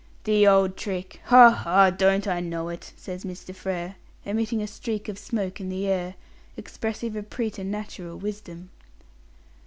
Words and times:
"The 0.23 0.47
old 0.47 0.77
trick. 0.77 1.21
Ha! 1.25 1.51
ha! 1.51 1.91
don't 1.91 2.27
I 2.27 2.39
know 2.39 2.69
it?" 2.69 2.91
says 2.97 3.23
Mr. 3.23 3.53
Frere, 3.53 3.97
emitting 4.25 4.59
a 4.63 4.65
streak 4.65 5.07
of 5.07 5.19
smoke 5.19 5.61
in 5.61 5.69
the 5.69 5.85
air, 5.85 6.15
expressive 6.57 7.15
of 7.15 7.29
preternatural 7.29 8.17
wisdom. 8.17 8.71